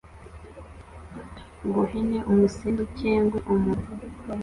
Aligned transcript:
guhene 1.73 2.17
umusenzu 2.31 2.83
cyengwe 2.99 3.37
um 3.53 3.63